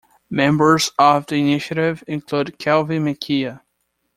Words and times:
Members 0.31 0.89
of 0.97 1.27
the 1.27 1.35
initiative 1.35 2.03
include 2.07 2.57
Kelvin 2.57 3.05
Mwikya. 3.05 3.61